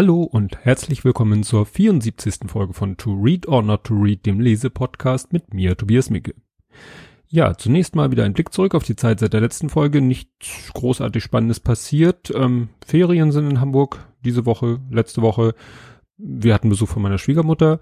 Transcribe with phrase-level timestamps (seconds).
[0.00, 2.42] Hallo und herzlich willkommen zur 74.
[2.46, 6.36] Folge von To Read or Not to Read, dem Lesepodcast mit mir, Tobias Micke.
[7.26, 10.00] Ja, zunächst mal wieder ein Blick zurück auf die Zeit seit der letzten Folge.
[10.00, 12.32] Nichts großartig Spannendes passiert.
[12.32, 15.56] Ähm, Ferien sind in Hamburg diese Woche, letzte Woche.
[16.16, 17.80] Wir hatten Besuch von meiner Schwiegermutter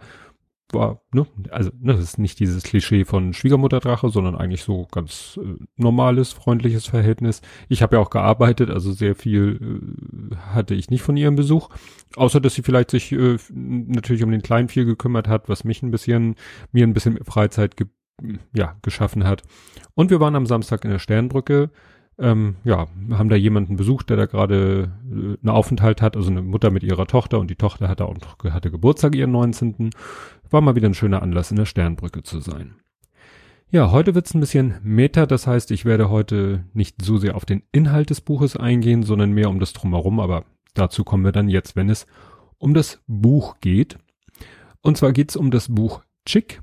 [0.72, 5.38] war, ne, also ne, das ist nicht dieses Klischee von Schwiegermutterdrache, sondern eigentlich so ganz
[5.42, 7.42] äh, normales, freundliches Verhältnis.
[7.68, 9.80] Ich habe ja auch gearbeitet, also sehr viel
[10.32, 11.68] äh, hatte ich nicht von ihrem Besuch,
[12.16, 15.82] außer dass sie vielleicht sich äh, natürlich um den Kleinen viel gekümmert hat, was mich
[15.82, 16.34] ein bisschen,
[16.72, 17.86] mir ein bisschen Freizeit ge
[18.54, 19.42] ja, geschaffen hat.
[19.94, 21.70] Und wir waren am Samstag in der Sternbrücke,
[22.18, 26.42] ähm, ja, haben da jemanden besucht, der da gerade äh, einen Aufenthalt hat, also eine
[26.42, 29.90] Mutter mit ihrer Tochter und die Tochter hatte auch hatte Geburtstag ihren 19.
[30.50, 32.76] War mal wieder ein schöner Anlass, in der Sternbrücke zu sein.
[33.70, 37.44] Ja, heute wird's ein bisschen meta, das heißt, ich werde heute nicht so sehr auf
[37.44, 40.44] den Inhalt des Buches eingehen, sondern mehr um das Drumherum, aber
[40.74, 42.06] dazu kommen wir dann jetzt, wenn es
[42.58, 43.98] um das Buch geht.
[44.82, 46.62] Und zwar geht's um das Buch Chick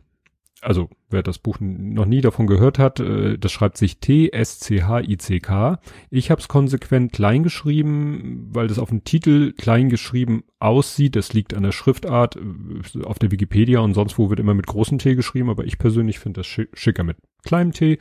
[0.64, 5.80] also wer das Buch noch nie davon gehört hat, äh, das schreibt sich T-S-C-H-I-C-K.
[6.10, 11.16] Ich habe es konsequent klein geschrieben, weil das auf dem Titel klein geschrieben aussieht.
[11.16, 12.38] Das liegt an der Schriftart.
[12.38, 15.78] Äh, auf der Wikipedia und sonst wo wird immer mit großem T geschrieben, aber ich
[15.78, 18.00] persönlich finde das schicker mit kleinem T.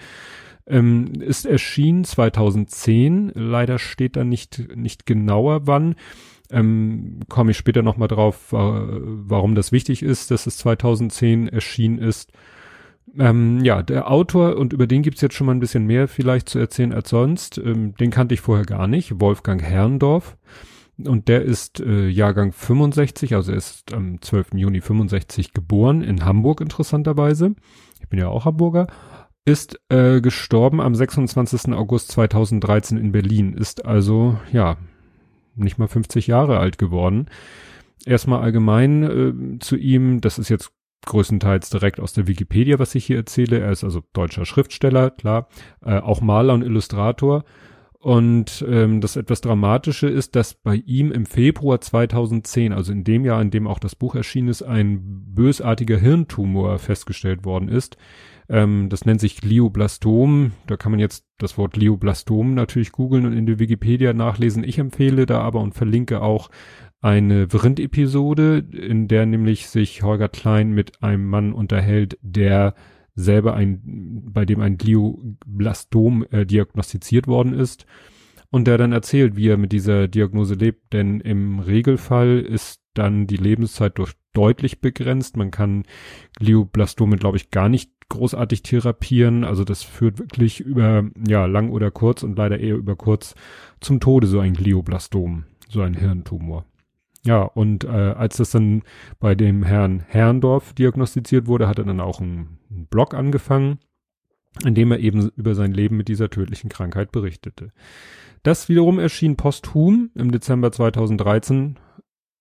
[0.67, 3.33] Ähm, ist erschienen 2010.
[3.35, 5.97] Leider steht da nicht, nicht genauer wann.
[6.53, 12.33] Ähm, Komme ich später nochmal drauf, warum das wichtig ist, dass es 2010 erschienen ist.
[13.19, 16.49] Ähm, ja, der Autor, und über den gibt's jetzt schon mal ein bisschen mehr vielleicht
[16.49, 20.37] zu erzählen als sonst, ähm, den kannte ich vorher gar nicht, Wolfgang Herrndorf.
[21.05, 24.55] Und der ist äh, Jahrgang 65, also er ist am 12.
[24.55, 27.55] Juni 65 geboren, in Hamburg interessanterweise.
[28.01, 28.87] Ich bin ja auch Hamburger.
[29.45, 31.73] Ist äh, gestorben am 26.
[31.73, 33.55] August 2013 in Berlin.
[33.55, 34.77] Ist also, ja,
[35.55, 37.27] nicht mal 50 Jahre alt geworden.
[38.05, 40.73] Erstmal allgemein äh, zu ihm, das ist jetzt
[41.07, 43.61] größtenteils direkt aus der Wikipedia, was ich hier erzähle.
[43.61, 45.49] Er ist also deutscher Schriftsteller, klar,
[45.85, 47.45] äh, auch Maler und Illustrator.
[48.03, 53.25] Und ähm, das etwas Dramatische ist, dass bei ihm im Februar 2010, also in dem
[53.25, 54.99] Jahr, in dem auch das Buch erschienen ist, ein
[55.33, 57.97] bösartiger Hirntumor festgestellt worden ist.
[58.49, 60.51] Ähm, das nennt sich Glioblastom.
[60.67, 64.65] Da kann man jetzt das Wort Glioblastom natürlich googeln und in der Wikipedia nachlesen.
[64.65, 66.51] Ich empfehle da aber und verlinke auch
[67.01, 72.75] eine Vrind-Episode, in der nämlich sich Holger Klein mit einem Mann unterhält, der
[73.15, 73.81] selber ein,
[74.33, 77.87] bei dem ein Glioblastom äh, diagnostiziert worden ist
[78.51, 83.27] und der dann erzählt, wie er mit dieser Diagnose lebt, denn im Regelfall ist dann
[83.27, 85.37] die Lebenszeit durch deutlich begrenzt.
[85.37, 85.85] Man kann
[86.37, 89.45] Glioblastome, glaube ich, gar nicht großartig therapieren.
[89.45, 93.35] Also das führt wirklich über, ja, lang oder kurz und leider eher über kurz
[93.81, 96.67] zum Tode, so ein Glioblastom, so ein Hirntumor.
[97.25, 98.83] Ja, und äh, als das dann
[99.21, 103.79] bei dem Herrn Herrndorf diagnostiziert wurde, hat er dann auch einen, einen Blog angefangen,
[104.65, 107.73] in dem er eben über sein Leben mit dieser tödlichen Krankheit berichtete.
[108.43, 111.79] Das wiederum erschien posthum im Dezember 2013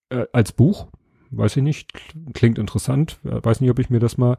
[0.09, 0.87] äh, als Buch.
[1.29, 1.93] Weiß ich nicht,
[2.33, 3.19] klingt interessant.
[3.23, 4.37] Weiß nicht, ob ich mir das mal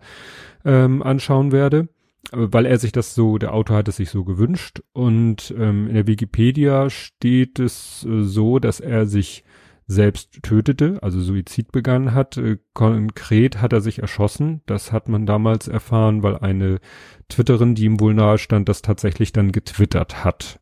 [0.64, 1.88] ähm, anschauen werde
[2.30, 5.94] weil er sich das so, der Autor hat es sich so gewünscht und ähm, in
[5.94, 9.44] der Wikipedia steht es äh, so, dass er sich
[9.92, 12.36] selbst tötete, also Suizid begangen hat.
[12.36, 14.62] Äh, konkret hat er sich erschossen.
[14.66, 16.80] Das hat man damals erfahren, weil eine
[17.28, 20.60] Twitterin, die ihm wohl nahe stand, das tatsächlich dann getwittert hat,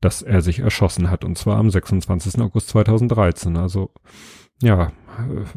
[0.00, 1.24] dass er sich erschossen hat.
[1.24, 2.40] Und zwar am 26.
[2.40, 3.56] August 2013.
[3.56, 3.90] Also,
[4.62, 4.92] ja,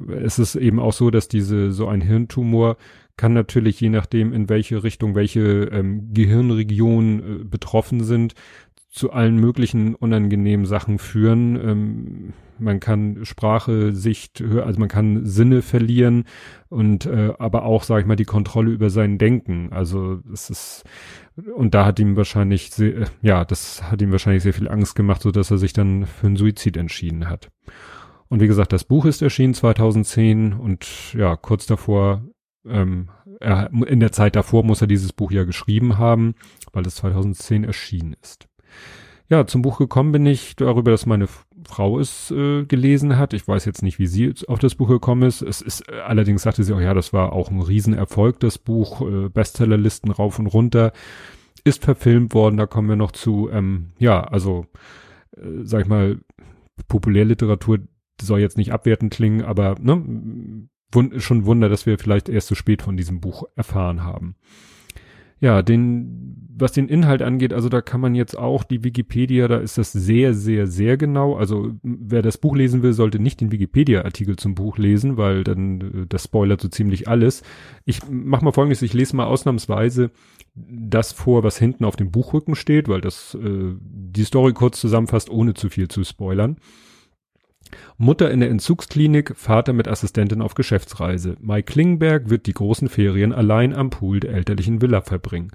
[0.08, 2.78] äh, es ist eben auch so, dass diese, so ein Hirntumor
[3.18, 8.36] kann natürlich je nachdem, in welche Richtung welche ähm, Gehirnregionen äh, betroffen sind,
[8.98, 11.56] zu allen möglichen unangenehmen Sachen führen.
[11.56, 16.26] Ähm, man kann Sprache, Sicht, also man kann Sinne verlieren
[16.70, 19.70] und äh, aber auch, sage ich mal, die Kontrolle über sein Denken.
[19.72, 20.84] Also es ist
[21.56, 25.22] und da hat ihm wahrscheinlich sehr, ja, das hat ihm wahrscheinlich sehr viel Angst gemacht,
[25.22, 27.52] so dass er sich dann für einen Suizid entschieden hat.
[28.28, 32.24] Und wie gesagt, das Buch ist erschienen 2010 und ja, kurz davor,
[32.66, 36.34] ähm, er, in der Zeit davor muss er dieses Buch ja geschrieben haben,
[36.74, 38.50] weil es 2010 erschienen ist
[39.30, 41.28] ja, zum Buch gekommen bin ich darüber, dass meine
[41.66, 43.34] Frau es äh, gelesen hat.
[43.34, 45.42] Ich weiß jetzt nicht, wie sie auf das Buch gekommen ist.
[45.42, 49.02] Es ist äh, allerdings sagte sie auch, ja, das war auch ein Riesenerfolg, das Buch,
[49.02, 50.94] äh, Bestsellerlisten rauf und runter,
[51.66, 52.58] ist verfilmt worden.
[52.58, 53.50] Da kommen wir noch zu.
[53.52, 54.66] Ähm, ja, also
[55.36, 56.20] äh, sag ich mal,
[56.88, 57.80] Populärliteratur
[58.22, 62.56] soll jetzt nicht abwertend klingen, aber ne, wund schon Wunder, dass wir vielleicht erst so
[62.56, 64.36] spät von diesem Buch erfahren haben.
[65.40, 69.58] Ja, den, was den Inhalt angeht, also da kann man jetzt auch die Wikipedia, da
[69.58, 71.36] ist das sehr, sehr, sehr genau.
[71.36, 75.82] Also wer das Buch lesen will, sollte nicht den Wikipedia-Artikel zum Buch lesen, weil dann
[75.82, 77.44] äh, das spoilert so ziemlich alles.
[77.86, 80.12] Ich mach mal folgendes, ich lese mal ausnahmsweise
[80.56, 85.30] das vor, was hinten auf dem Buchrücken steht, weil das äh, die Story kurz zusammenfasst,
[85.30, 86.58] ohne zu viel zu spoilern.
[87.98, 91.38] Mutter in der Entzugsklinik, Vater mit Assistentin auf Geschäftsreise.
[91.40, 95.52] Mai Klingberg wird die großen Ferien allein am Pool der elterlichen Villa verbringen.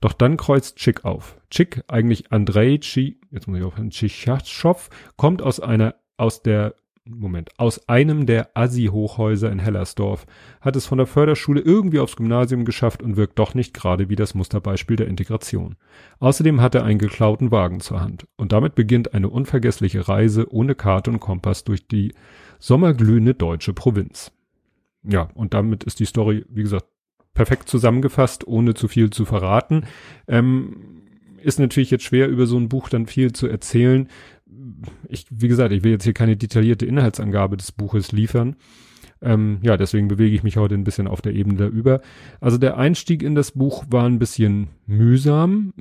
[0.00, 1.36] Doch dann kreuzt Chick auf.
[1.50, 6.74] Chick, eigentlich Andrei Chi, jetzt muss ich aufhören, Tschichatschow, kommt aus einer, aus der
[7.08, 10.26] Moment, aus einem der Assi-Hochhäuser in Hellersdorf,
[10.60, 14.16] hat es von der Förderschule irgendwie aufs Gymnasium geschafft und wirkt doch nicht gerade wie
[14.16, 15.76] das Musterbeispiel der Integration.
[16.18, 18.26] Außerdem hat er einen geklauten Wagen zur Hand.
[18.36, 22.12] Und damit beginnt eine unvergessliche Reise ohne Karte und Kompass durch die
[22.58, 24.32] sommerglühende deutsche Provinz.
[25.04, 26.86] Ja, und damit ist die Story, wie gesagt,
[27.34, 29.84] perfekt zusammengefasst, ohne zu viel zu verraten.
[30.26, 31.02] Ähm,
[31.40, 34.08] ist natürlich jetzt schwer, über so ein Buch dann viel zu erzählen
[35.08, 38.56] ich, wie gesagt, ich will jetzt hier keine detaillierte Inhaltsangabe des Buches liefern.
[39.22, 42.00] Ähm, ja, deswegen bewege ich mich heute ein bisschen auf der Ebene da über.
[42.40, 45.72] Also der Einstieg in das Buch war ein bisschen mühsam.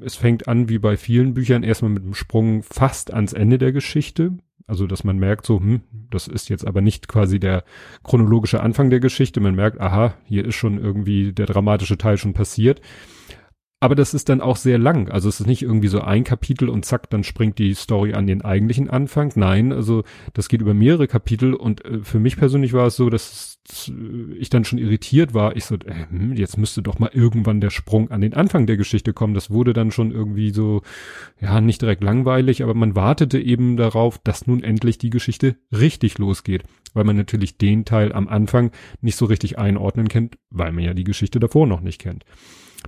[0.00, 3.72] Es fängt an, wie bei vielen Büchern, erstmal mit einem Sprung fast ans Ende der
[3.72, 4.32] Geschichte.
[4.68, 7.62] Also, dass man merkt, so, hm, das ist jetzt aber nicht quasi der
[8.02, 9.40] chronologische Anfang der Geschichte.
[9.40, 12.80] Man merkt, aha, hier ist schon irgendwie der dramatische Teil schon passiert.
[13.78, 15.10] Aber das ist dann auch sehr lang.
[15.10, 18.26] Also es ist nicht irgendwie so ein Kapitel und zack, dann springt die Story an
[18.26, 19.32] den eigentlichen Anfang.
[19.34, 20.02] Nein, also
[20.32, 23.58] das geht über mehrere Kapitel und äh, für mich persönlich war es so, dass
[23.88, 25.56] äh, ich dann schon irritiert war.
[25.56, 28.78] Ich so, äh, hm, jetzt müsste doch mal irgendwann der Sprung an den Anfang der
[28.78, 29.34] Geschichte kommen.
[29.34, 30.80] Das wurde dann schon irgendwie so,
[31.38, 36.16] ja, nicht direkt langweilig, aber man wartete eben darauf, dass nun endlich die Geschichte richtig
[36.16, 36.62] losgeht.
[36.94, 38.70] Weil man natürlich den Teil am Anfang
[39.02, 42.24] nicht so richtig einordnen kennt, weil man ja die Geschichte davor noch nicht kennt.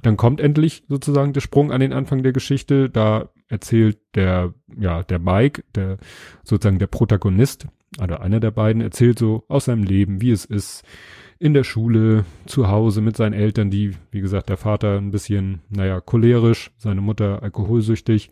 [0.02, 2.90] Dann kommt endlich sozusagen der Sprung an den Anfang der Geschichte.
[2.90, 5.98] Da erzählt der, ja, der Mike, der
[6.44, 7.66] sozusagen der Protagonist,
[8.02, 10.84] oder einer der beiden, erzählt so aus seinem Leben, wie es ist,
[11.38, 15.60] in der Schule, zu Hause mit seinen Eltern, die, wie gesagt, der Vater ein bisschen,
[15.70, 18.30] naja, cholerisch, seine Mutter alkoholsüchtig,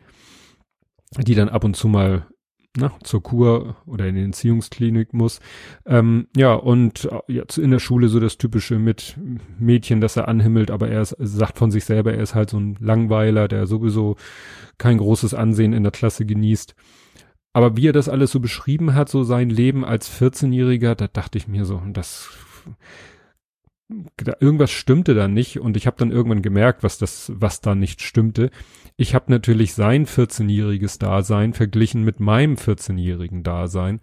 [1.16, 2.26] die dann ab und zu mal
[2.76, 5.40] na, zur Kur oder in die Entziehungsklinik muss.
[5.86, 9.16] Ähm, ja, und äh, ja, in der Schule so das typische mit
[9.58, 12.58] Mädchen, das er anhimmelt, aber er ist, sagt von sich selber, er ist halt so
[12.58, 14.16] ein Langweiler, der sowieso
[14.78, 16.74] kein großes Ansehen in der Klasse genießt.
[17.52, 21.38] Aber wie er das alles so beschrieben hat, so sein Leben als 14-Jähriger, da dachte
[21.38, 22.28] ich mir so, das
[24.40, 28.02] irgendwas stimmte da nicht und ich habe dann irgendwann gemerkt, was das, was da nicht
[28.02, 28.50] stimmte.
[28.96, 34.00] Ich habe natürlich sein 14-jähriges Dasein verglichen mit meinem 14-jährigen Dasein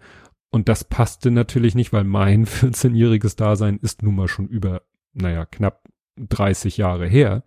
[0.54, 4.82] und das passte natürlich nicht, weil mein 14-jähriges Dasein ist nun mal schon über,
[5.12, 5.82] naja, knapp
[6.16, 7.42] 30 Jahre her.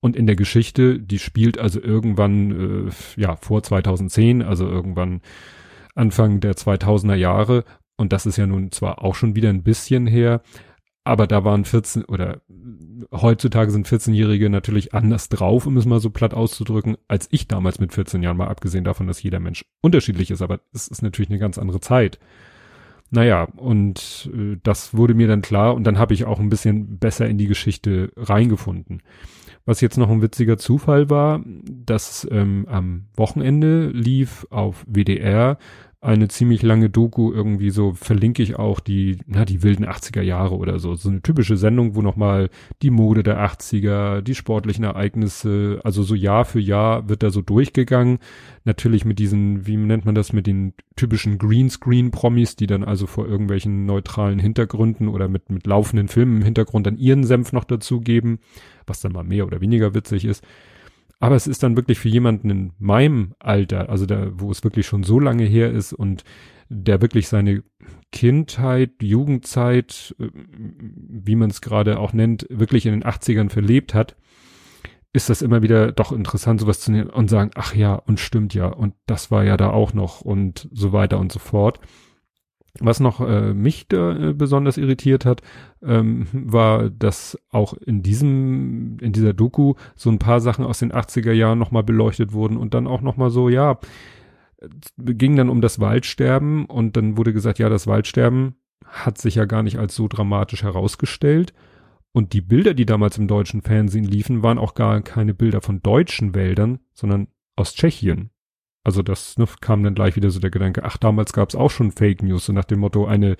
[0.00, 2.90] Und in der Geschichte, die spielt also irgendwann, äh,
[3.20, 5.20] ja, vor 2010, also irgendwann
[5.94, 7.64] Anfang der 2000er Jahre.
[7.98, 10.40] Und das ist ja nun zwar auch schon wieder ein bisschen her,
[11.04, 12.42] aber da waren 14 oder
[13.12, 17.80] heutzutage sind 14-Jährige natürlich anders drauf, um es mal so platt auszudrücken, als ich damals
[17.80, 21.30] mit 14 Jahren, mal abgesehen davon, dass jeder Mensch unterschiedlich ist, aber es ist natürlich
[21.30, 22.18] eine ganz andere Zeit.
[23.10, 26.98] Naja, und äh, das wurde mir dann klar und dann habe ich auch ein bisschen
[26.98, 29.02] besser in die Geschichte reingefunden.
[29.66, 35.58] Was jetzt noch ein witziger Zufall war, dass ähm, am Wochenende lief auf WDR
[36.02, 40.56] eine ziemlich lange Doku irgendwie so verlinke ich auch die, na, die wilden 80er Jahre
[40.56, 40.94] oder so.
[40.94, 42.48] So eine typische Sendung, wo nochmal
[42.80, 47.42] die Mode der 80er, die sportlichen Ereignisse, also so Jahr für Jahr wird da so
[47.42, 48.18] durchgegangen.
[48.64, 53.26] Natürlich mit diesen, wie nennt man das, mit den typischen Greenscreen-Promis, die dann also vor
[53.26, 58.38] irgendwelchen neutralen Hintergründen oder mit, mit laufenden Filmen im Hintergrund dann ihren Senf noch dazugeben,
[58.86, 60.42] was dann mal mehr oder weniger witzig ist.
[61.20, 64.86] Aber es ist dann wirklich für jemanden in meinem Alter, also da, wo es wirklich
[64.86, 66.24] schon so lange her ist und
[66.70, 67.62] der wirklich seine
[68.10, 74.16] Kindheit, Jugendzeit, äh, wie man es gerade auch nennt, wirklich in den 80ern verlebt hat,
[75.12, 78.54] ist das immer wieder doch interessant, sowas zu nehmen und sagen, ach ja, und stimmt
[78.54, 81.80] ja, und das war ja da auch noch und so weiter und so fort.
[82.78, 85.42] Was noch äh, mich da äh, besonders irritiert hat,
[85.82, 90.92] ähm, war, dass auch in diesem, in dieser Doku so ein paar Sachen aus den
[90.92, 93.78] 80er Jahren nochmal beleuchtet wurden und dann auch nochmal so, ja,
[94.98, 99.44] ging dann um das Waldsterben und dann wurde gesagt, ja, das Waldsterben hat sich ja
[99.46, 101.52] gar nicht als so dramatisch herausgestellt.
[102.12, 105.80] Und die Bilder, die damals im deutschen Fernsehen liefen, waren auch gar keine Bilder von
[105.80, 108.30] deutschen Wäldern, sondern aus Tschechien.
[108.82, 111.70] Also das ne, kam dann gleich wieder so der Gedanke, ach, damals gab es auch
[111.70, 113.36] schon Fake News, so nach dem Motto, eine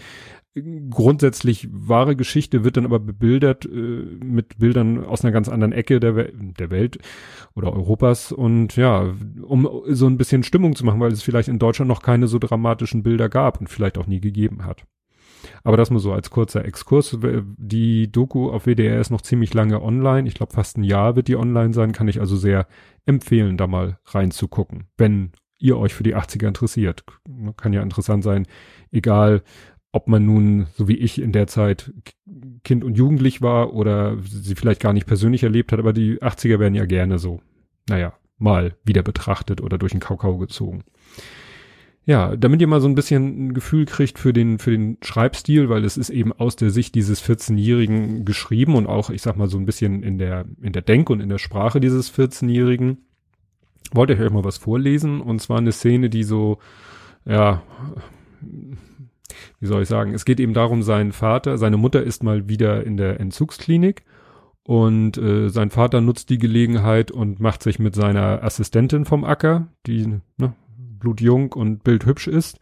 [0.90, 6.00] grundsätzlich wahre Geschichte wird dann aber bebildert äh, mit Bildern aus einer ganz anderen Ecke
[6.00, 6.98] der, We der Welt
[7.54, 11.60] oder Europas und ja, um so ein bisschen Stimmung zu machen, weil es vielleicht in
[11.60, 14.84] Deutschland noch keine so dramatischen Bilder gab und vielleicht auch nie gegeben hat.
[15.64, 17.16] Aber das mal so als kurzer Exkurs.
[17.56, 20.28] Die Doku auf WDR ist noch ziemlich lange online.
[20.28, 21.92] Ich glaube, fast ein Jahr wird die online sein.
[21.92, 22.66] Kann ich also sehr
[23.06, 27.04] empfehlen, da mal reinzugucken, wenn ihr euch für die 80er interessiert.
[27.56, 28.46] Kann ja interessant sein,
[28.90, 29.42] egal
[29.92, 31.92] ob man nun, so wie ich in der Zeit
[32.62, 36.58] Kind und Jugendlich war oder sie vielleicht gar nicht persönlich erlebt hat, aber die 80er
[36.58, 37.40] werden ja gerne so,
[37.88, 40.84] naja, mal wieder betrachtet oder durch den Kakao gezogen.
[42.06, 45.68] Ja, damit ihr mal so ein bisschen ein Gefühl kriegt für den, für den Schreibstil,
[45.68, 49.48] weil es ist eben aus der Sicht dieses 14-Jährigen geschrieben und auch, ich sag mal,
[49.48, 52.98] so ein bisschen in der, in der Denk- und in der Sprache dieses 14-Jährigen.
[53.92, 56.58] Wollte ich euch mal was vorlesen und zwar eine Szene, die so,
[57.24, 57.62] ja,
[59.60, 62.84] wie soll ich sagen, es geht eben darum, sein Vater, seine Mutter ist mal wieder
[62.84, 64.04] in der Entzugsklinik
[64.62, 69.68] und äh, sein Vater nutzt die Gelegenheit und macht sich mit seiner Assistentin vom Acker,
[69.86, 70.06] die
[70.38, 70.54] ne,
[71.00, 72.58] blutjung und bildhübsch ist.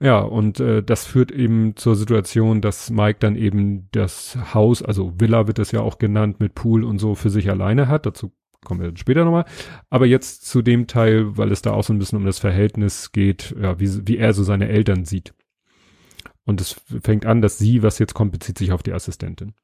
[0.00, 5.12] Ja, und äh, das führt eben zur Situation, dass Mike dann eben das Haus, also
[5.18, 8.06] Villa wird das ja auch genannt, mit Pool und so für sich alleine hat.
[8.06, 8.32] Dazu
[8.64, 9.44] kommen wir dann später nochmal.
[9.90, 13.10] Aber jetzt zu dem Teil, weil es da auch so ein bisschen um das Verhältnis
[13.10, 15.34] geht, ja, wie, wie er so seine Eltern sieht.
[16.44, 19.54] Und es fängt an, dass sie, was jetzt kommt, bezieht sich auf die Assistentin.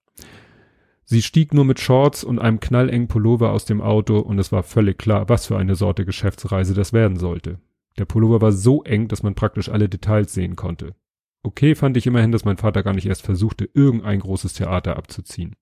[1.05, 4.63] Sie stieg nur mit Shorts und einem knallengen Pullover aus dem Auto und es war
[4.63, 7.59] völlig klar, was für eine Sorte Geschäftsreise das werden sollte.
[7.99, 10.95] Der Pullover war so eng, dass man praktisch alle Details sehen konnte.
[11.43, 15.57] Okay fand ich immerhin, dass mein Vater gar nicht erst versuchte, irgendein großes Theater abzuziehen.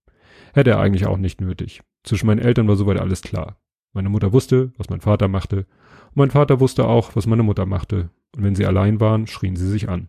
[0.54, 1.82] Hätte er eigentlich auch nicht nötig.
[2.04, 3.56] Zwischen meinen Eltern war soweit alles klar.
[3.92, 7.66] Meine Mutter wusste, was mein Vater machte, und mein Vater wusste auch, was meine Mutter
[7.66, 10.08] machte, und wenn sie allein waren, schrien sie sich an.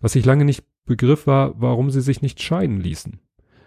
[0.00, 3.20] Was ich lange nicht begriff war, warum sie sich nicht scheiden ließen.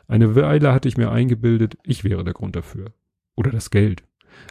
[0.08, 2.94] Eine Weile hatte ich mir eingebildet, ich wäre der Grund dafür.
[3.36, 4.04] Oder das Geld.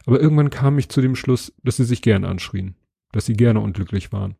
[0.06, 2.76] Aber irgendwann kam ich zu dem Schluss, dass sie sich gern anschrien,
[3.12, 4.36] dass sie gerne unglücklich waren.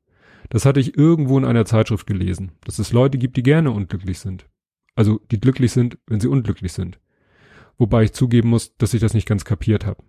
[0.48, 4.18] Das hatte ich irgendwo in einer Zeitschrift gelesen, dass es Leute gibt, die gerne unglücklich
[4.18, 4.46] sind.
[4.96, 6.98] Also die glücklich sind, wenn sie unglücklich sind.
[7.78, 10.02] Wobei ich zugeben muss, dass ich das nicht ganz kapiert habe.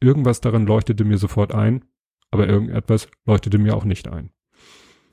[0.00, 1.84] Irgendwas daran leuchtete mir sofort ein,
[2.30, 4.30] aber irgendetwas leuchtete mir auch nicht ein.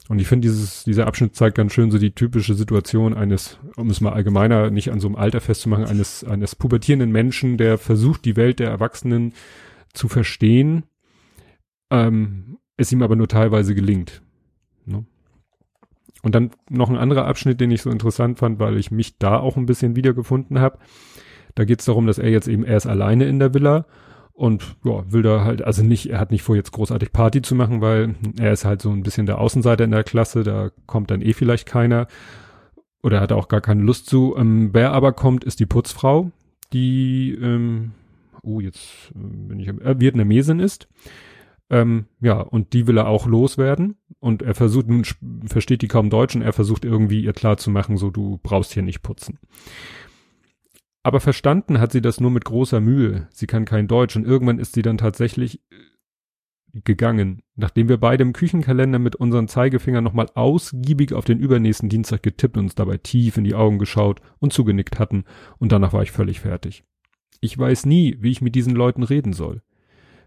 [0.08, 3.90] Und ich finde, dieses, dieser Abschnitt zeigt ganz schön so die typische Situation eines, um
[3.90, 8.26] es mal allgemeiner nicht an so einem Alter festzumachen, eines, eines pubertierenden Menschen, der versucht,
[8.26, 9.34] die Welt der Erwachsenen
[9.94, 10.84] zu verstehen,
[11.90, 14.22] ähm, es ihm aber nur teilweise gelingt.
[14.86, 15.06] Ne?
[16.22, 19.40] Und dann noch ein anderer Abschnitt, den ich so interessant fand, weil ich mich da
[19.40, 20.80] auch ein bisschen wiedergefunden habe.
[21.54, 23.86] Da geht es darum, dass er jetzt eben, er ist alleine in der Villa
[24.34, 27.56] und ja, will da halt, also nicht, er hat nicht vor, jetzt großartig Party zu
[27.56, 31.12] machen, weil er ist halt so ein bisschen der Außenseiter in der Klasse, da kommt
[31.12, 32.08] dann eh vielleicht keiner
[33.02, 34.36] oder hat auch gar keine Lust zu.
[34.36, 36.32] Ähm, wer aber kommt, ist die Putzfrau,
[36.74, 37.92] die, ähm,
[38.42, 40.90] oh, jetzt bin ich, äh, Vietnamesin ist.
[41.70, 43.98] Ähm, ja, und die will er auch loswerden.
[44.20, 45.04] Und er versucht, nun
[45.46, 48.74] versteht die kaum Deutsch und er versucht irgendwie ihr klar zu machen, so du brauchst
[48.74, 49.40] hier nicht putzen.
[51.04, 53.28] Aber verstanden hat sie das nur mit großer Mühe.
[53.32, 57.44] Sie kann kein Deutsch und irgendwann ist sie dann tatsächlich äh, gegangen.
[57.56, 62.58] Nachdem wir beide im Küchenkalender mit unseren Zeigefingern nochmal ausgiebig auf den übernächsten Dienstag getippt
[62.58, 65.26] und uns dabei tief in die Augen geschaut und zugenickt hatten
[65.60, 66.84] und danach war ich völlig fertig.
[67.40, 69.62] Ich weiß nie, wie ich mit diesen Leuten reden soll.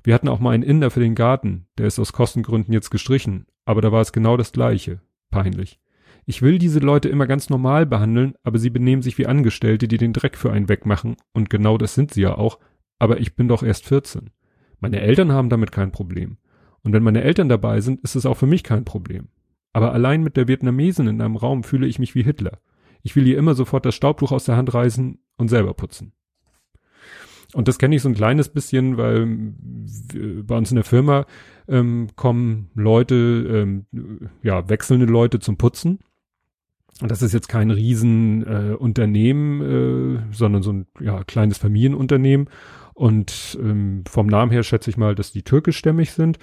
[0.02, 3.46] Wir hatten auch mal einen Inder für den Garten, der ist aus Kostengründen jetzt gestrichen,
[3.64, 5.00] aber da war es genau das gleiche.
[5.30, 5.80] Peinlich.
[6.24, 9.96] Ich will diese Leute immer ganz normal behandeln, aber sie benehmen sich wie Angestellte, die
[9.96, 11.16] den Dreck für einen wegmachen.
[11.32, 12.58] Und genau das sind sie ja auch.
[12.98, 14.30] Aber ich bin doch erst 14.
[14.78, 16.36] Meine Eltern haben damit kein Problem.
[16.82, 19.28] Und wenn meine Eltern dabei sind, ist es auch für mich kein Problem.
[19.72, 22.58] Aber allein mit der Vietnamesin in einem Raum fühle ich mich wie Hitler.
[23.02, 26.12] Ich will ihr immer sofort das Staubtuch aus der Hand reißen und selber putzen.
[27.54, 29.54] Und das kenne ich so ein kleines bisschen, weil
[30.42, 31.24] bei uns in der Firma
[31.66, 33.86] ähm, kommen Leute, ähm,
[34.42, 36.00] ja, wechselnde Leute zum Putzen.
[37.00, 42.50] Und das ist jetzt kein Riesenunternehmen, äh, äh, sondern so ein ja, kleines Familienunternehmen.
[42.94, 46.38] Und ähm, vom Namen her schätze ich mal, dass die türkischstämmig sind.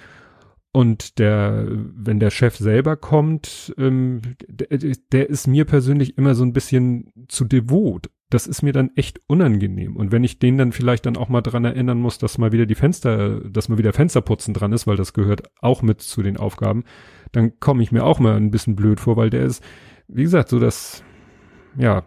[0.72, 4.68] Und der, wenn der Chef selber kommt, ähm, der,
[5.12, 8.10] der ist mir persönlich immer so ein bisschen zu devot.
[8.28, 9.96] Das ist mir dann echt unangenehm.
[9.96, 12.66] Und wenn ich den dann vielleicht dann auch mal dran erinnern muss, dass mal wieder
[12.66, 16.36] die Fenster, dass mal wieder Fensterputzen dran ist, weil das gehört auch mit zu den
[16.36, 16.84] Aufgaben,
[17.32, 19.62] dann komme ich mir auch mal ein bisschen blöd vor, weil der ist,
[20.08, 21.04] wie gesagt, so das,
[21.78, 22.04] ja,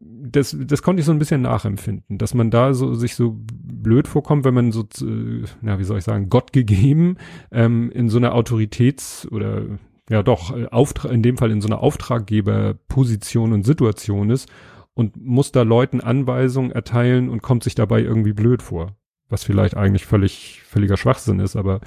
[0.00, 4.08] das, das konnte ich so ein bisschen nachempfinden, dass man da so sich so blöd
[4.08, 7.16] vorkommt, wenn man so, äh, na, wie soll ich sagen, Gott gegeben
[7.52, 9.62] ähm, in so einer Autoritäts- oder
[10.08, 14.48] ja doch, äh, in dem Fall in so einer Auftraggeberposition und Situation ist
[14.94, 18.96] und muss da Leuten Anweisungen erteilen und kommt sich dabei irgendwie blöd vor.
[19.28, 21.80] Was vielleicht eigentlich völlig, völliger Schwachsinn ist, aber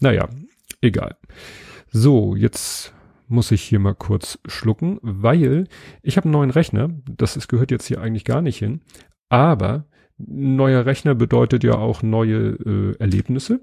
[0.00, 0.28] naja,
[0.80, 1.16] egal.
[1.90, 2.94] So, jetzt
[3.28, 5.66] muss ich hier mal kurz schlucken, weil
[6.02, 6.90] ich habe einen neuen Rechner.
[7.06, 8.82] Das ist, gehört jetzt hier eigentlich gar nicht hin.
[9.28, 9.86] Aber
[10.18, 13.60] neuer Rechner bedeutet ja auch neue äh, Erlebnisse.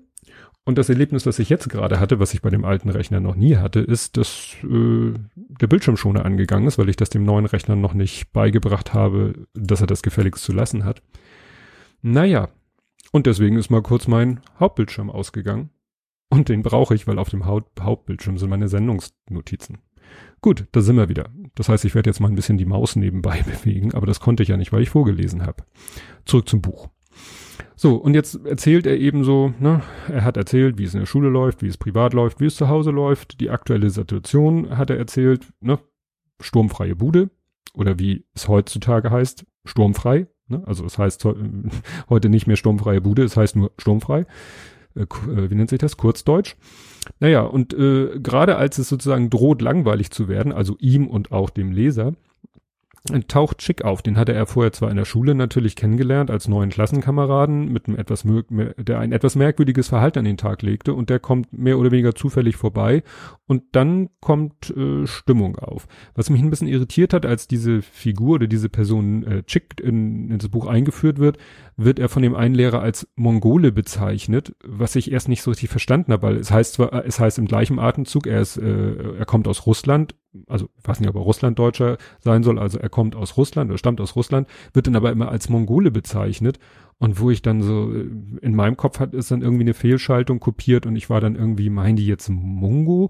[0.70, 3.36] Und das Erlebnis, das ich jetzt gerade hatte, was ich bei dem alten Rechner noch
[3.36, 7.76] nie hatte, ist, dass äh, der Bildschirmschoner angegangen ist, weil ich das dem neuen Rechner
[7.76, 11.02] noch nicht beigebracht habe, dass er das gefälligst zu lassen hat.
[12.04, 12.50] Naja,
[13.12, 15.72] und deswegen ist mal kurz mein Hauptbildschirm ausgegangen.
[16.30, 19.80] Und den brauche ich, weil auf dem Haupt Hauptbildschirm sind meine Sendungsnotizen.
[20.40, 21.32] Gut, da sind wir wieder.
[21.56, 24.44] Das heißt, ich werde jetzt mal ein bisschen die Maus nebenbei bewegen, aber das konnte
[24.44, 25.64] ich ja nicht, weil ich vorgelesen habe.
[26.26, 26.90] Zurück zum Buch.
[27.82, 31.06] So, und jetzt erzählt er eben so, ne, er hat erzählt, wie es in der
[31.06, 33.40] Schule läuft, wie es privat läuft, wie es zu Hause läuft.
[33.40, 35.80] Die aktuelle Situation hat er erzählt, ne,
[36.42, 37.30] sturmfreie Bude
[37.74, 40.28] oder wie es heutzutage heißt, sturmfrei.
[40.50, 40.62] Ne?
[40.66, 41.26] Also es heißt
[42.10, 44.26] heute nicht mehr sturmfreie Bude, es heißt nur sturmfrei.
[44.94, 45.96] Äh, äh, wie nennt sich das?
[45.96, 46.58] Kurzdeutsch.
[47.22, 51.50] Naja, und äh, gerade als es sozusagen droht, langweilig zu werden, also ihm und auch
[51.50, 52.14] dem Leser,
[53.28, 54.02] taucht Chick auf.
[54.02, 57.98] Den hatte er vorher zwar in der Schule natürlich kennengelernt als neuen Klassenkameraden mit einem
[57.98, 61.92] etwas der ein etwas merkwürdiges Verhalten an den Tag legte und der kommt mehr oder
[61.92, 63.04] weniger zufällig vorbei
[63.48, 65.88] und dann kommt äh, Stimmung auf.
[66.14, 70.30] Was mich ein bisschen irritiert hat, als diese Figur oder diese Person äh, Chick in,
[70.30, 71.38] in das Buch eingeführt wird,
[71.78, 75.70] wird er von dem einen Lehrer als Mongole bezeichnet, was ich erst nicht so richtig
[75.70, 79.16] verstanden habe, weil es heißt zwar, äh, es heißt im gleichen Atemzug, er ist, äh,
[79.18, 80.16] er kommt aus Russland
[80.48, 83.78] also ich weiß nicht, ob er Russlanddeutscher sein soll, also er kommt aus Russland oder
[83.78, 86.60] stammt aus Russland, wird dann aber immer als Mongole bezeichnet.
[87.00, 88.08] Und wo ich dann so, äh,
[88.42, 91.70] in meinem Kopf hat ist dann irgendwie eine Fehlschaltung kopiert und ich war dann irgendwie,
[91.70, 93.10] meinen die jetzt Mongo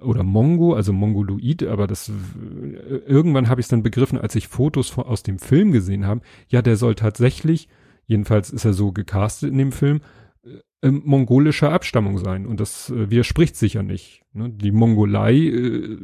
[0.00, 4.48] oder Mongo, also Mongoloid, aber das äh, irgendwann habe ich es dann begriffen, als ich
[4.48, 7.68] Fotos aus dem Film gesehen habe, ja, der soll tatsächlich,
[8.06, 10.00] jedenfalls ist er so gecastet in dem Film,
[10.82, 12.44] ähm, mongolischer Abstammung sein.
[12.44, 14.22] Und das äh, widerspricht sich ja nicht.
[14.32, 14.50] Ne?
[14.50, 15.98] Die Mongolei, äh,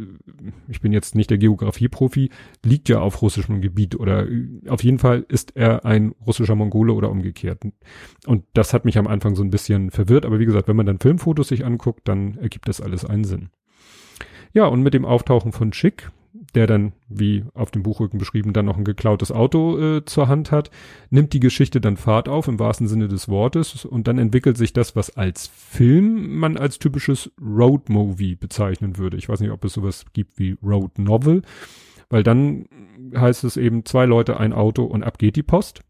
[0.68, 2.30] ich bin jetzt nicht der Geografieprofi,
[2.64, 6.92] liegt ja auf russischem Gebiet oder äh, auf jeden Fall ist er ein russischer Mongole
[6.92, 7.62] oder umgekehrt.
[8.26, 10.24] Und das hat mich am Anfang so ein bisschen verwirrt.
[10.24, 13.48] Aber wie gesagt, wenn man dann Filmfotos sich anguckt, dann ergibt das alles einen Sinn.
[14.52, 16.10] Ja, und mit dem Auftauchen von Schick,
[16.54, 20.50] der dann, wie auf dem Buchrücken beschrieben, dann noch ein geklautes Auto äh, zur Hand
[20.50, 20.70] hat,
[21.10, 24.72] nimmt die Geschichte dann Fahrt auf im wahrsten Sinne des Wortes und dann entwickelt sich
[24.72, 29.16] das, was als Film man als typisches Road Movie bezeichnen würde.
[29.16, 31.42] Ich weiß nicht, ob es sowas gibt wie Road Novel,
[32.10, 32.66] weil dann
[33.16, 35.82] heißt es eben zwei Leute, ein Auto und ab geht die Post.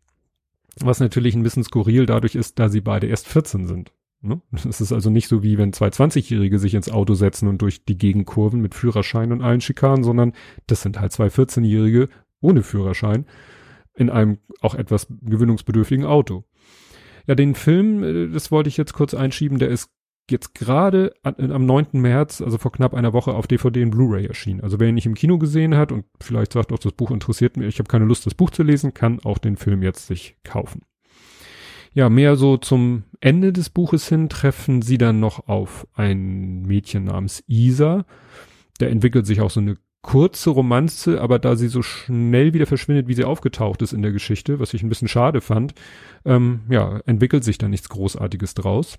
[0.80, 3.92] Was natürlich ein bisschen skurril dadurch ist, da sie beide erst 14 sind.
[4.20, 4.40] Ne?
[4.52, 7.84] Es ist also nicht so wie wenn zwei 20-Jährige sich ins Auto setzen und durch
[7.84, 10.32] die Gegend kurven mit Führerschein und allen Schikanen, sondern
[10.66, 12.08] das sind halt zwei 14-Jährige
[12.40, 13.26] ohne Führerschein
[13.94, 16.44] in einem auch etwas gewöhnungsbedürftigen Auto.
[17.26, 19.90] Ja, den Film, äh, das wollte ich jetzt kurz einschieben, der ist
[20.30, 21.86] jetzt gerade am 9.
[21.92, 24.60] März, also vor knapp einer Woche auf DVD und Blu-ray erschienen.
[24.60, 27.56] Also wer ihn nicht im Kino gesehen hat und vielleicht sagt auch, das Buch interessiert
[27.56, 30.36] mich, ich habe keine Lust, das Buch zu lesen, kann auch den Film jetzt sich
[30.44, 30.82] kaufen.
[31.98, 37.06] Ja, mehr so zum Ende des Buches hin treffen sie dann noch auf ein Mädchen
[37.06, 38.04] namens Isa.
[38.78, 43.08] Da entwickelt sich auch so eine kurze Romanze, aber da sie so schnell wieder verschwindet,
[43.08, 45.74] wie sie aufgetaucht ist in der Geschichte, was ich ein bisschen schade fand,
[46.24, 48.96] ähm, ja, entwickelt sich da nichts Großartiges draus.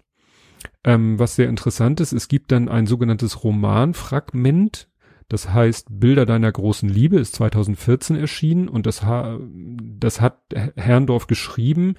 [0.83, 4.89] Ähm, was sehr interessant ist, es gibt dann ein sogenanntes Romanfragment,
[5.29, 10.41] das heißt Bilder deiner großen Liebe, ist 2014 erschienen und das, ha das hat
[10.75, 11.95] Herrndorf geschrieben,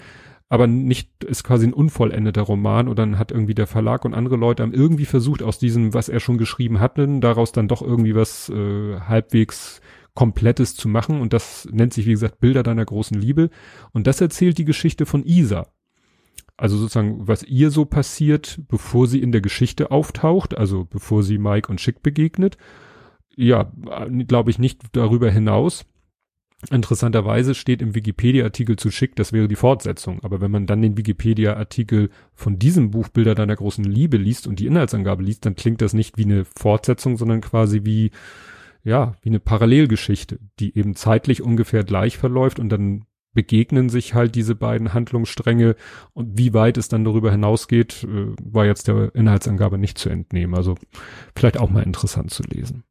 [0.51, 4.35] aber nicht, ist quasi ein unvollendeter Roman und dann hat irgendwie der Verlag und andere
[4.35, 8.17] Leute haben irgendwie versucht, aus diesem, was er schon geschrieben hatten, daraus dann doch irgendwie
[8.17, 9.81] was äh, halbwegs
[10.15, 13.49] Komplettes zu machen und das nennt sich, wie gesagt, Bilder deiner großen Liebe
[13.93, 15.69] und das erzählt die Geschichte von Isa.
[16.57, 21.39] Also sozusagen, was ihr so passiert, bevor sie in der Geschichte auftaucht, also bevor sie
[21.39, 22.59] Mike und Schick begegnet.
[23.37, 25.87] Ja, äh, glaube ich nicht darüber hinaus.
[26.69, 30.23] Interessanterweise steht im Wikipedia-Artikel zu Schick, das wäre die Fortsetzung.
[30.23, 34.61] Aber wenn man dann den Wikipedia-Artikel von diesem Buch Bilder deiner großen Liebe liest und
[34.61, 38.11] die Inhaltsangabe liest, dann klingt das nicht wie eine Fortsetzung, sondern quasi wie,
[38.85, 44.35] ja, wie eine Parallelgeschichte, die eben zeitlich ungefähr gleich verläuft und dann begegnen sich halt
[44.35, 45.77] diese beiden Handlungsstränge
[46.13, 50.55] und wie weit es dann darüber hinausgeht, äh, war jetzt der Inhaltsangabe nicht zu entnehmen.
[50.55, 50.75] Also
[51.35, 52.85] vielleicht auch mal interessant zu lesen.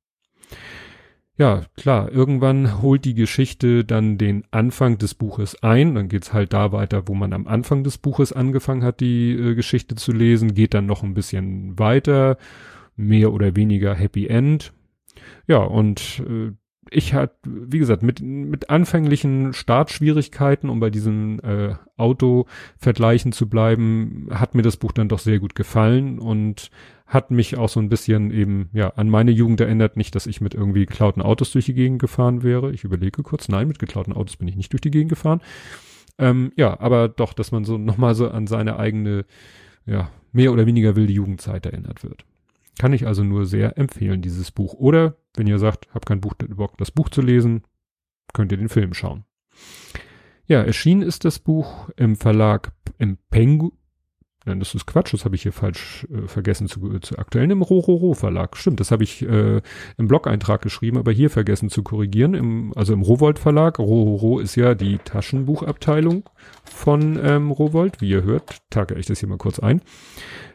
[1.40, 5.96] Ja, klar, irgendwann holt die Geschichte dann den Anfang des Buches ein.
[5.96, 9.56] Dann geht's halt da weiter, wo man am Anfang des Buches angefangen hat, die äh,
[9.56, 12.38] Geschichte zu lesen, geht dann noch ein bisschen weiter,
[12.98, 14.74] mehr oder weniger Happy End.
[15.48, 16.52] Ja, und äh,
[16.92, 24.28] ich hatte, wie gesagt, mit, mit anfänglichen Startschwierigkeiten, um bei diesen äh, Auto-Vergleichen zu bleiben,
[24.32, 26.70] hat mir das Buch dann doch sehr gut gefallen und
[27.10, 29.98] hat mich auch so ein bisschen eben, ja, an meine Jugend erinnert.
[29.98, 32.72] Nicht, dass ich mit irgendwie geklauten Autos durch die Gegend gefahren wäre.
[32.72, 33.50] Ich überlege kurz.
[33.50, 35.42] Nein, mit geklauten Autos bin ich nicht durch die Gegend gefahren.
[36.20, 39.26] Ähm, ja, aber doch, dass man so nochmal so an seine eigene,
[39.88, 42.26] ja, mehr oder weniger wilde Jugendzeit erinnert wird.
[42.78, 44.76] Kann ich also nur sehr empfehlen, dieses Buch.
[44.76, 47.64] Oder, wenn ihr sagt, habt kein Buch, Bock, das Buch zu lesen,
[48.34, 49.26] könnt ihr den Film schauen.
[50.46, 53.72] Ja, erschienen ist das Buch im Verlag im Pengu,
[54.46, 57.62] Nein, das ist Quatsch, das habe ich hier falsch äh, vergessen zu, zu aktuellen im
[57.62, 58.56] Rororo Verlag.
[58.56, 59.62] Stimmt, das habe ich äh,
[59.98, 62.34] im Blog-Eintrag geschrieben, aber hier vergessen zu korrigieren.
[62.36, 63.80] Im, also im Rowold Verlag.
[63.80, 66.30] Rororo ist ja die Taschenbuchabteilung
[66.64, 68.60] von ähm, Rowold, wie ihr hört.
[68.70, 69.82] Tage ich das hier mal kurz ein.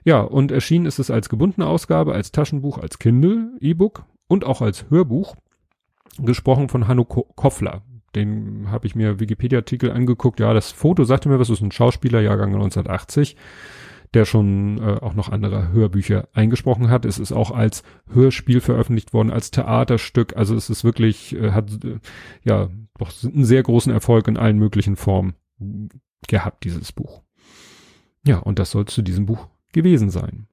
[0.04, 4.62] Ja, und erschienen ist es als gebundene Ausgabe, als Taschenbuch, als Kindle, E-Book und auch
[4.62, 5.36] als Hörbuch.
[6.18, 7.82] Gesprochen von Hanno Ko Koffler.
[8.14, 10.40] Den habe ich mir Wikipedia-Artikel angeguckt.
[10.40, 13.36] Ja, das Foto sagte mir was, ist ein Schauspieler, Jahrgang 1980,
[14.14, 17.04] der schon äh, auch noch andere Hörbücher eingesprochen hat.
[17.04, 20.36] Es ist auch als Hörspiel veröffentlicht worden, als Theaterstück.
[20.36, 21.98] Also es ist wirklich, äh, hat äh,
[22.42, 25.34] ja doch einen sehr großen Erfolg in allen möglichen Formen
[26.28, 27.22] gehabt, dieses Buch.
[28.26, 30.46] Ja, und das soll zu diesem Buch gewesen sein.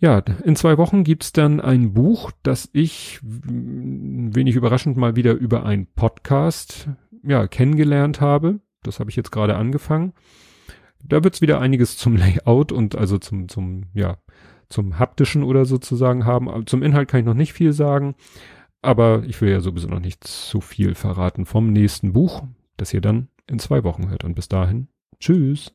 [0.00, 5.64] Ja, in zwei Wochen gibt's dann ein Buch, das ich wenig überraschend mal wieder über
[5.64, 6.88] einen Podcast
[7.22, 8.60] ja, kennengelernt habe.
[8.82, 10.12] Das habe ich jetzt gerade angefangen.
[11.02, 14.18] Da wird's wieder einiges zum Layout und also zum, zum, ja,
[14.68, 16.66] zum haptischen oder sozusagen haben.
[16.66, 18.14] Zum Inhalt kann ich noch nicht viel sagen,
[18.82, 22.42] aber ich will ja sowieso noch nicht zu viel verraten vom nächsten Buch,
[22.76, 24.24] das ihr dann in zwei Wochen hört.
[24.24, 24.88] Und bis dahin,
[25.20, 25.74] tschüss.